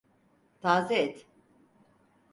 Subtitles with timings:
[0.61, 1.17] Taze et.